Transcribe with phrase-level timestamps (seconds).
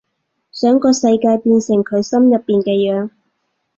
[0.51, 3.11] 想個世界變成佢心入邊嘅樣